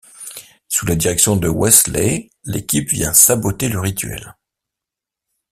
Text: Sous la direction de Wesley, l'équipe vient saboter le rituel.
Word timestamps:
Sous 0.67 0.87
la 0.87 0.95
direction 0.95 1.35
de 1.35 1.47
Wesley, 1.47 2.31
l'équipe 2.43 2.89
vient 2.89 3.13
saboter 3.13 3.69
le 3.69 3.79
rituel. 3.79 4.35